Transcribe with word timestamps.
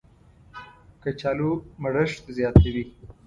کچالو 1.03 1.49
مړښت 1.81 2.25
زیاتوي 2.37 2.83